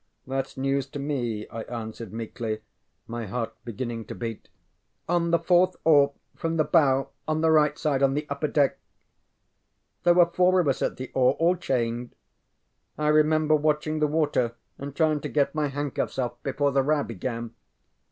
[0.27, 2.63] ThatŌĆÖs news to me, ŌĆØ I answered, meekly,
[3.05, 4.49] my heart beginning to beat.
[5.07, 8.79] ŌĆ£On the fourth oar from the bow on the right side on the upper deck.
[10.01, 12.15] There were four of us at the oar, all chained.
[12.97, 17.03] I remember watching the water and trying to get my handcuffs off before the row
[17.03, 17.53] began.